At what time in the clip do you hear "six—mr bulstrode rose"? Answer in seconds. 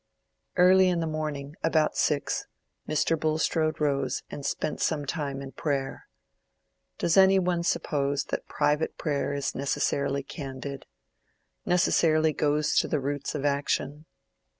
1.95-4.23